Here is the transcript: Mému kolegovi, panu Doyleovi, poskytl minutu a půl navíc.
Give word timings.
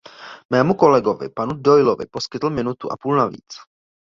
Mému 0.53 0.73
kolegovi, 0.75 1.27
panu 1.29 1.53
Doyleovi, 1.55 2.05
poskytl 2.11 2.49
minutu 2.49 2.91
a 2.91 2.97
půl 2.97 3.15
navíc. 3.17 3.53